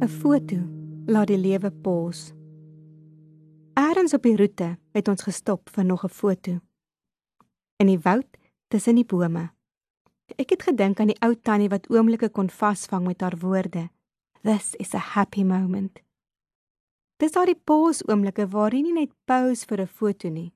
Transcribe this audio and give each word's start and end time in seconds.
'n 0.00 0.08
Foto 0.08 0.56
laat 1.06 1.26
die 1.26 1.38
lewe 1.38 1.70
pos. 1.70 2.32
Eerens 3.76 4.14
op 4.14 4.22
die 4.22 4.36
roete 4.36 4.78
het 4.96 5.08
ons 5.08 5.22
gestop 5.22 5.68
vir 5.68 5.84
nog 5.84 6.04
'n 6.04 6.08
foto. 6.08 6.60
In 7.76 7.86
die 7.86 7.98
woud 7.98 8.36
tussen 8.68 8.94
die 8.94 9.04
bome. 9.04 9.50
Ek 10.36 10.50
het 10.50 10.62
gedink 10.62 11.00
aan 11.00 11.06
die 11.06 11.20
ou 11.20 11.34
tannie 11.34 11.68
wat 11.68 11.90
oomblikke 11.90 12.28
kon 12.28 12.50
vasvang 12.50 13.06
met 13.06 13.20
haar 13.20 13.36
woorde. 13.38 13.88
This 14.42 14.74
is 14.74 14.94
a 14.94 14.98
happy 14.98 15.42
moment. 15.42 16.00
Dis 17.16 17.32
daardie 17.32 17.60
pos 17.64 18.02
oomblikke 18.08 18.48
waar 18.48 18.72
jy 18.72 18.82
nie 18.82 18.92
net 18.92 19.12
pose 19.24 19.66
vir 19.66 19.80
'n 19.80 19.86
foto 19.86 20.28
nie, 20.28 20.52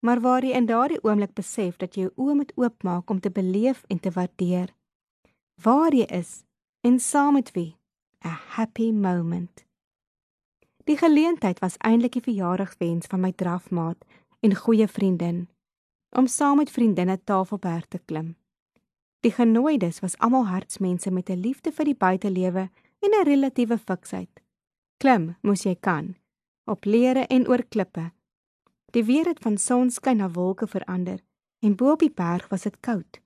maar 0.00 0.20
waar 0.20 0.42
jy 0.44 0.52
in 0.52 0.66
daardie 0.66 1.02
oomblik 1.02 1.34
besef 1.34 1.76
dat 1.76 1.94
jy 1.94 2.02
jou 2.02 2.12
oë 2.16 2.34
moet 2.34 2.52
oopmaak 2.56 3.10
om 3.10 3.20
te 3.20 3.30
beleef 3.30 3.84
en 3.88 4.00
te 4.00 4.10
waardeer 4.10 4.74
waar 5.62 5.92
jy 5.94 6.06
is 6.08 6.44
en 6.80 6.98
saam 6.98 7.34
met 7.34 7.52
wie 7.52 7.79
a 8.24 8.38
happy 8.56 8.90
moment. 8.92 9.64
Die 10.84 10.96
geleentheid 10.96 11.58
was 11.58 11.76
eintlik 11.78 12.12
die 12.12 12.24
verjaardagswens 12.24 13.06
van 13.06 13.20
my 13.20 13.32
drafmaat 13.32 14.04
en 14.40 14.54
goeie 14.54 14.88
vriendin 14.88 15.48
om 16.10 16.26
saam 16.26 16.56
met 16.56 16.70
vriendinne 16.70 17.20
Tafelberg 17.24 17.86
te 17.86 18.00
klim. 18.04 18.34
Die 19.20 19.30
genooides 19.30 20.00
was 20.00 20.18
almal 20.18 20.46
hartsmense 20.46 21.10
met 21.10 21.30
'n 21.30 21.40
liefde 21.40 21.72
vir 21.72 21.84
die 21.84 21.94
buitelewe 21.94 22.70
en 23.00 23.10
'n 23.10 23.24
relatiewe 23.24 23.78
fiksheid. 23.78 24.40
Klim 24.96 25.36
moes 25.42 25.62
jy 25.62 25.76
kan 25.80 26.16
op 26.64 26.84
leere 26.84 27.26
en 27.26 27.48
oor 27.48 27.62
klippe. 27.68 28.10
Die 28.94 29.04
weer 29.04 29.26
het 29.26 29.38
van 29.38 29.58
sonskyn 29.58 30.16
na 30.16 30.30
wolke 30.30 30.66
verander 30.66 31.20
en 31.58 31.76
bo 31.76 31.92
op 31.92 31.98
die 31.98 32.14
berg 32.14 32.48
was 32.48 32.62
dit 32.62 32.80
koud. 32.80 33.20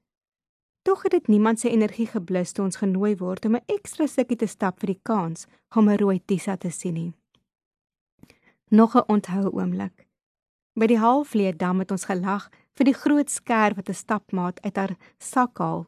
Tog 0.85 1.03
het 1.03 1.11
dit 1.11 1.27
niemand 1.27 1.61
se 1.61 1.71
energie 1.71 2.07
geblus 2.07 2.51
toe 2.53 2.65
ons 2.65 2.77
genooi 2.77 3.15
word 3.17 3.45
om 3.45 3.55
'n 3.57 3.65
ekstra 3.67 4.07
stukkie 4.07 4.37
te 4.37 4.47
stap 4.47 4.81
vir 4.81 4.87
die 4.87 5.01
kans 5.03 5.47
om 5.77 5.89
'n 5.89 5.97
rooi 5.97 6.21
tisa 6.25 6.57
te 6.57 6.71
sien 6.71 6.95
nie. 6.95 7.13
Nog 8.69 8.95
'n 8.97 9.09
onthou 9.09 9.49
oomblik. 9.51 10.07
By 10.75 10.87
die 10.87 10.99
halfleë 10.99 11.57
dam 11.57 11.79
het 11.79 11.91
ons 11.91 12.05
gelag 12.05 12.51
vir 12.77 12.85
die 12.85 13.01
groot 13.03 13.31
skerp 13.31 13.77
wat 13.77 13.89
'n 13.89 13.95
stapmaat 13.95 14.61
uit 14.63 14.77
haar 14.77 14.97
sak 15.19 15.59
haal, 15.59 15.87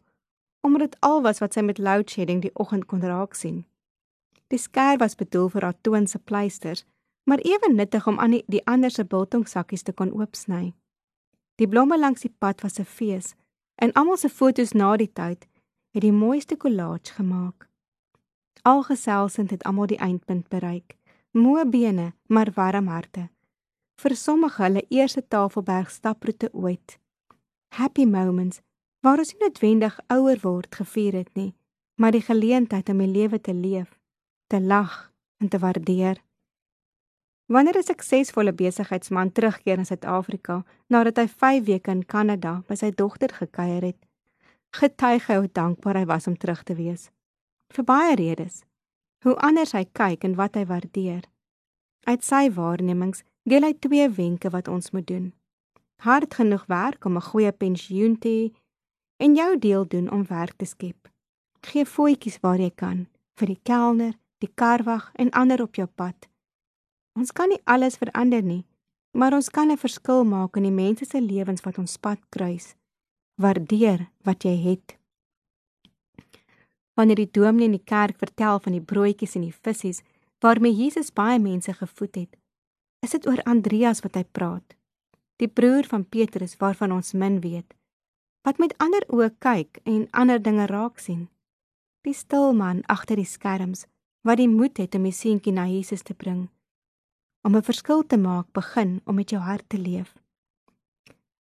omdat 0.63 0.81
dit 0.81 1.01
al 1.01 1.23
was 1.23 1.39
wat 1.39 1.53
sy 1.53 1.61
met 1.61 1.79
load 1.79 2.11
shedding 2.11 2.43
die 2.43 2.55
oggend 2.55 2.87
kon 2.87 3.01
raak 3.01 3.35
sien. 3.35 3.67
Die 4.47 4.59
skerp 4.59 5.01
was 5.01 5.15
bedoel 5.15 5.49
vir 5.49 5.63
haar 5.63 5.81
toon 5.81 6.07
se 6.07 6.19
pleisters, 6.19 6.85
maar 7.25 7.39
ewe 7.39 7.73
nuttig 7.73 8.07
om 8.07 8.19
aan 8.19 8.31
die, 8.31 8.45
die 8.47 8.67
ander 8.67 8.91
se 8.91 9.05
biltongsakkies 9.05 9.83
te 9.83 9.93
kon 9.93 10.13
oopsny. 10.13 10.75
Die 11.55 11.69
blomme 11.69 11.99
langs 11.99 12.21
die 12.21 12.35
pad 12.39 12.63
was 12.63 12.79
'n 12.79 12.85
fees 12.85 13.35
In 13.83 13.93
almal 13.93 14.17
se 14.17 14.29
fotos 14.29 14.73
na 14.73 14.97
die 14.97 15.13
tyd 15.13 15.47
het 15.93 16.03
die 16.03 16.13
mooiste 16.13 16.57
kollaas 16.57 17.11
gemaak. 17.17 17.69
Algeselsend 18.63 19.51
het 19.51 19.65
almal 19.65 19.87
die 19.87 19.99
eindpunt 19.99 20.49
bereik. 20.49 20.97
Moe 21.31 21.67
bene, 21.69 22.13
maar 22.27 22.53
warm 22.55 22.87
harte. 22.87 23.29
Vir 24.01 24.17
sommige 24.17 24.63
hulle 24.63 24.85
eerste 24.89 25.23
Tafelberg 25.29 25.91
staproete 25.91 26.49
ooit. 26.53 26.99
Happy 27.69 28.05
moments 28.05 28.61
waar 29.01 29.21
ons 29.21 29.33
nie 29.33 29.45
noodwendig 29.45 29.99
ouer 30.09 30.41
word 30.43 30.75
gevier 30.75 31.15
het 31.21 31.31
nie, 31.35 31.53
maar 32.01 32.13
die 32.17 32.25
geleentheid 32.25 32.89
om 32.89 32.99
die 33.05 33.13
lewe 33.13 33.41
te 33.41 33.55
leef, 33.55 33.99
te 34.49 34.61
lag 34.61 35.13
en 35.39 35.49
te 35.49 35.61
waardeer. 35.61 36.23
Wanneer 37.47 37.79
'n 37.79 37.83
suksesvolle 37.83 38.53
besigheidsman 38.53 39.33
terugkeer 39.33 39.79
in 39.79 39.87
Suid-Afrika 39.87 40.65
nadat 40.87 41.17
hy 41.17 41.29
5 41.29 41.65
weke 41.65 41.91
in 41.91 42.07
Kanada 42.07 42.63
by 42.69 42.75
sy 42.75 42.91
dogter 42.91 43.31
gekuier 43.31 43.83
het, 43.83 44.01
getuig 44.71 45.27
hy 45.27 45.37
hoe 45.37 45.53
dankbaar 45.53 45.97
hy 45.97 46.05
was 46.07 46.27
om 46.27 46.37
terug 46.37 46.63
te 46.63 46.75
wees. 46.75 47.11
Vir 47.71 47.85
baie 47.85 48.15
redes. 48.15 48.65
Hoe 49.23 49.37
anders 49.37 49.73
hy 49.73 49.85
kyk 49.93 50.25
en 50.25 50.35
wat 50.35 50.55
hy 50.55 50.65
waardeer. 50.67 51.25
Uit 52.07 52.25
sy 52.25 52.51
waarnemings 52.51 53.23
deel 53.43 53.63
hy 53.63 53.75
twee 53.79 54.09
wenke 54.11 54.51
wat 54.51 54.69
ons 54.69 54.91
moet 54.91 55.07
doen. 55.07 55.33
Hard 56.03 56.35
genoeg 56.35 56.67
werk 56.67 57.05
om 57.05 57.17
'n 57.17 57.29
goeie 57.31 57.53
pensioen 57.53 58.19
te 58.19 58.29
hê 58.29 58.55
en 59.17 59.35
jou 59.35 59.59
deel 59.59 59.87
doen 59.89 60.11
om 60.11 60.27
werk 60.27 60.57
te 60.57 60.65
skep. 60.65 61.09
Gee 61.63 61.85
voetjies 61.85 62.41
waar 62.41 62.59
jy 62.59 62.71
kan 62.71 63.07
vir 63.39 63.47
die 63.47 63.61
kelner, 63.63 64.15
die 64.39 64.53
karwag 64.55 65.11
en 65.15 65.31
ander 65.31 65.63
op 65.63 65.75
jou 65.75 65.87
pad. 65.87 66.29
Ons 67.17 67.33
kan 67.33 67.49
nie 67.49 67.63
alles 67.65 67.97
verander 67.97 68.43
nie, 68.45 68.67
maar 69.17 69.33
ons 69.33 69.49
kan 69.49 69.71
'n 69.73 69.81
verskil 69.81 70.25
maak 70.25 70.57
in 70.57 70.65
die 70.69 70.79
mense 70.85 71.05
se 71.05 71.21
lewens 71.21 71.65
wat 71.65 71.79
ons 71.79 71.97
pad 71.97 72.21
kruis. 72.29 72.77
Waardeer 73.41 74.11
wat 74.25 74.45
jy 74.45 74.57
het. 74.57 74.99
Wanneer 76.95 77.17
die 77.17 77.31
dominee 77.31 77.65
in 77.65 77.79
die 77.79 77.85
kerk 77.85 78.19
vertel 78.19 78.59
van 78.59 78.73
die 78.73 78.85
broodjies 78.85 79.35
en 79.35 79.43
die 79.43 79.59
visse 79.63 80.03
waarmee 80.41 80.75
Jesus 80.75 81.13
baie 81.13 81.39
mense 81.39 81.73
gevoed 81.73 82.15
het, 82.15 82.37
is 83.01 83.11
dit 83.11 83.27
oor 83.27 83.43
Andreas 83.43 84.01
wat 84.01 84.15
hy 84.15 84.25
praat. 84.25 84.77
Die 85.37 85.49
broer 85.49 85.85
van 85.85 86.05
Petrus 86.05 86.57
waarvan 86.57 86.93
ons 86.93 87.13
min 87.13 87.41
weet, 87.41 87.75
wat 88.43 88.59
met 88.59 88.79
ander 88.79 89.05
oë 89.09 89.31
kyk 89.39 89.81
en 89.85 90.09
ander 90.11 90.43
dinge 90.43 90.67
raak 90.67 90.99
sien. 90.99 91.29
Die 92.03 92.15
stil 92.15 92.53
man 92.53 92.83
agter 92.87 93.17
die 93.17 93.25
skerms 93.25 93.87
wat 94.23 94.37
die 94.37 94.49
moed 94.49 94.77
het 94.77 94.95
om 94.95 95.03
die 95.03 95.13
seentjie 95.13 95.53
na 95.53 95.67
Jesus 95.67 96.03
te 96.03 96.15
bring 96.15 96.49
om 97.47 97.55
'n 97.57 97.63
verskil 97.63 98.07
te 98.07 98.17
maak, 98.17 98.47
begin 98.53 99.01
om 99.05 99.15
met 99.15 99.31
jou 99.31 99.43
hart 99.43 99.69
te 99.69 99.79
leef. 99.79 100.15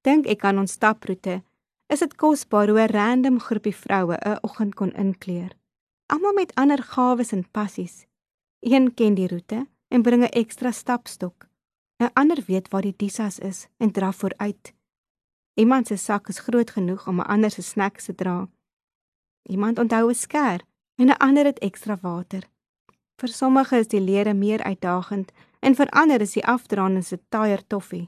Dink 0.00 0.27
ek 0.27 0.44
aan 0.44 0.59
ons 0.59 0.72
staproete, 0.72 1.43
is 1.87 1.99
dit 1.99 2.15
kosbaar 2.15 2.69
hoe 2.69 2.81
'n 2.81 2.93
random 2.93 3.41
groepie 3.41 3.77
vroue 3.77 4.17
'n 4.17 4.39
oggend 4.41 4.75
kon 4.75 4.93
inkleer. 4.93 5.53
Almal 6.06 6.33
met 6.33 6.55
ander 6.55 6.83
gawes 6.83 7.33
en 7.33 7.50
passies. 7.50 8.06
Een 8.61 8.94
ken 8.94 9.15
die 9.15 9.28
roete 9.28 9.67
en 9.89 10.03
bring 10.03 10.22
'n 10.22 10.39
ekstra 10.43 10.71
stapstok. 10.71 11.49
'n 11.99 12.11
Ander 12.12 12.43
weet 12.47 12.69
waar 12.69 12.83
die 12.83 12.97
disas 12.97 13.38
is 13.38 13.69
en 13.77 13.91
draf 13.91 14.17
vooruit. 14.17 14.75
Iemand 15.55 15.87
se 15.87 15.97
sak 15.97 16.28
is 16.28 16.38
groot 16.38 16.71
genoeg 16.71 17.09
om 17.09 17.21
'n 17.21 17.27
ander 17.27 17.50
se 17.50 17.62
snacks 17.62 18.05
te 18.05 18.15
dra. 18.15 18.49
Iemand 19.43 19.78
onthou 19.78 20.09
'n 20.09 20.15
skêr 20.15 20.61
en 20.94 21.06
'n 21.06 21.19
ander 21.19 21.44
het 21.44 21.59
ekstra 21.59 21.99
water. 22.00 22.43
Vir 23.17 23.28
sommige 23.28 23.77
is 23.77 23.88
die 23.88 24.00
leere 24.00 24.34
meer 24.34 24.62
uitdagend 24.62 25.33
en 25.66 25.75
vir 25.75 25.91
ander 25.91 26.22
is 26.22 26.37
die 26.37 26.44
afdraande 26.47 27.03
se 27.03 27.19
taier 27.34 27.62
toffie. 27.66 28.06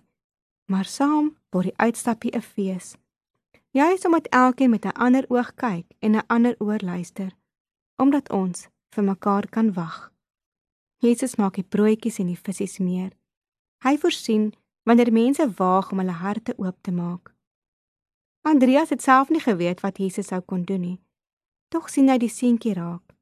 Maar 0.70 0.86
saam 0.86 1.32
word 1.50 1.70
die 1.70 1.78
uitstappie 1.84 2.34
'n 2.36 2.42
fees. 2.42 2.96
Jy 3.74 3.88
is 3.94 4.04
omdat 4.06 4.30
elkeen 4.30 4.70
met 4.70 4.84
'n 4.84 4.98
ander 5.06 5.24
oog 5.28 5.54
kyk 5.54 5.86
en 5.98 6.16
'n 6.16 6.26
ander 6.26 6.54
oor 6.58 6.78
luister, 6.78 7.36
omdat 7.96 8.30
ons 8.30 8.68
vir 8.94 9.04
mekaar 9.04 9.48
kan 9.48 9.72
wag. 9.72 10.12
Jesus 10.98 11.36
maak 11.36 11.54
die 11.54 11.68
broodjies 11.68 12.18
en 12.18 12.26
die 12.26 12.40
visse 12.42 12.82
meer. 12.82 13.12
Hy 13.84 13.98
voorsien 13.98 14.52
wanneer 14.82 15.12
mense 15.12 15.52
waag 15.56 15.92
om 15.92 15.98
hulle 15.98 16.12
harte 16.12 16.54
oop 16.56 16.76
te 16.80 16.92
maak. 16.92 17.34
Andreas 18.42 18.90
het 18.90 19.02
self 19.02 19.28
nie 19.28 19.40
geweet 19.40 19.80
wat 19.80 19.98
Jesus 19.98 20.26
sou 20.26 20.40
kon 20.40 20.62
doen 20.62 20.80
nie. 20.80 21.00
Tog 21.68 21.90
sien 21.90 22.08
hy 22.08 22.18
die 22.18 22.28
seentjie 22.28 22.74
raak. 22.74 23.14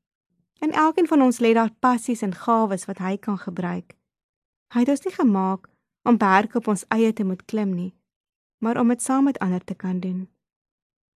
En 0.59 0.73
elkeen 0.73 1.07
van 1.07 1.23
ons 1.23 1.39
lê 1.39 1.53
daar 1.53 1.73
passies 1.79 2.23
en 2.23 2.35
gawes 2.35 2.85
wat 2.85 2.99
hy 2.99 3.17
kan 3.17 3.39
gebruik. 3.39 3.96
Hy 4.77 4.83
het 4.85 4.91
ons 4.93 5.07
nie 5.07 5.15
gemaak 5.15 5.71
om 6.05 6.19
berge 6.21 6.59
op 6.61 6.67
ons 6.69 6.83
eie 6.93 7.09
te 7.17 7.25
moet 7.25 7.41
klim 7.49 7.71
nie, 7.73 7.95
maar 8.61 8.77
om 8.77 8.91
dit 8.93 9.01
saam 9.01 9.25
met 9.25 9.39
ander 9.41 9.63
te 9.65 9.73
kan 9.75 10.03
doen. 10.05 10.27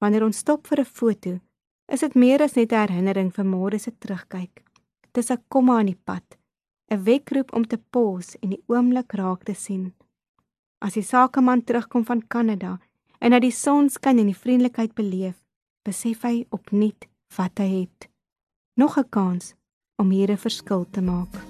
Wanneer 0.01 0.25
ons 0.25 0.39
stop 0.41 0.65
vir 0.67 0.81
'n 0.81 0.85
foto, 0.89 1.41
is 1.93 2.01
dit 2.01 2.15
meer 2.15 2.41
as 2.43 2.57
net 2.57 2.73
'n 2.73 2.89
herinnering 2.89 3.31
vir 3.31 3.45
môre 3.45 3.79
se 3.79 3.91
terugkyk. 3.91 4.65
Dis 5.13 5.31
'n 5.31 5.45
komma 5.49 5.81
in 5.81 5.87
die 5.93 6.01
pad, 6.05 6.39
'n 6.91 7.05
wekroep 7.05 7.53
om 7.53 7.67
te 7.67 7.77
pos 7.77 8.35
en 8.43 8.51
die 8.51 8.65
oomblik 8.67 9.13
raak 9.13 9.45
te 9.45 9.55
sien. 9.55 9.93
As 10.81 10.95
die 10.95 11.03
sakeman 11.03 11.63
terugkom 11.65 12.05
van 12.05 12.27
Kanada 12.29 12.81
en 13.21 13.33
hy 13.33 13.41
die 13.41 13.53
son 13.53 13.91
skyn 13.91 14.19
en 14.19 14.27
die 14.27 14.43
vriendelikheid 14.43 14.95
beleef, 14.95 15.45
besef 15.85 16.23
hy 16.23 16.47
opnuut 16.51 17.07
wat 17.37 17.59
hy 17.59 17.81
het. 17.81 18.09
Nog 18.77 18.97
'n 18.97 19.09
kans 19.11 19.55
om 19.99 20.11
hier 20.11 20.31
'n 20.31 20.39
verskil 20.39 20.87
te 20.91 21.03
maak. 21.03 21.50